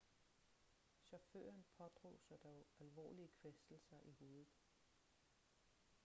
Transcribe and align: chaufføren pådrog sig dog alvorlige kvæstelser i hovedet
chaufføren 1.05 1.65
pådrog 1.77 2.19
sig 2.21 2.37
dog 2.43 2.67
alvorlige 2.79 3.29
kvæstelser 3.41 3.97
i 4.03 4.11
hovedet 4.19 4.47